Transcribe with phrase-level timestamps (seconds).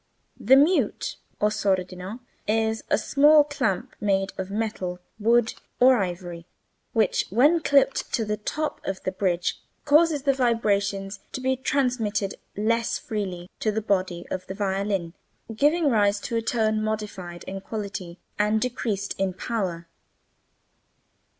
[0.51, 6.47] ]The mute (or sordino) is a small clamp made of metal, wood, or ivory,
[6.91, 12.33] which when clipped to the top of the bridge causes the vibrations to be transmitted
[12.57, 15.13] less freely to the body of the violin,
[15.55, 19.87] giving rise to a tone modified in quality, and decreased in power.